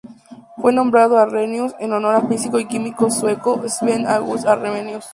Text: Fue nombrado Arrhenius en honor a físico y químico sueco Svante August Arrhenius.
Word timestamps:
Fue 0.57 0.73
nombrado 0.73 1.19
Arrhenius 1.19 1.73
en 1.79 1.93
honor 1.93 2.15
a 2.15 2.21
físico 2.27 2.57
y 2.59 2.65
químico 2.65 3.11
sueco 3.11 3.61
Svante 3.69 4.07
August 4.09 4.47
Arrhenius. 4.47 5.05